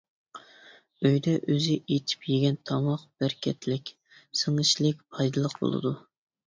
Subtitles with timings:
[1.09, 3.95] ئۆيدە ئۆزى ئېتىپ يېگەن تاماق بەرىكەتلىك،
[4.43, 5.97] سىڭىشلىك، پايدىلىق بولىدۇ.